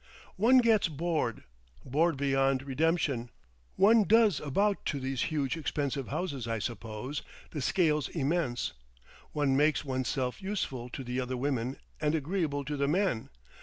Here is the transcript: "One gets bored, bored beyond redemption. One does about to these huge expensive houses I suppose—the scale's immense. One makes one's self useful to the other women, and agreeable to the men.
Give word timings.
"One 0.35 0.57
gets 0.61 0.87
bored, 0.87 1.43
bored 1.85 2.17
beyond 2.17 2.63
redemption. 2.63 3.29
One 3.75 4.03
does 4.03 4.39
about 4.39 4.83
to 4.87 4.99
these 4.99 5.21
huge 5.25 5.55
expensive 5.55 6.07
houses 6.07 6.47
I 6.47 6.57
suppose—the 6.57 7.61
scale's 7.61 8.09
immense. 8.09 8.73
One 9.31 9.55
makes 9.55 9.85
one's 9.85 10.07
self 10.07 10.41
useful 10.41 10.89
to 10.89 11.03
the 11.03 11.19
other 11.19 11.37
women, 11.37 11.77
and 12.01 12.15
agreeable 12.15 12.65
to 12.65 12.75
the 12.77 12.87
men. 12.87 13.29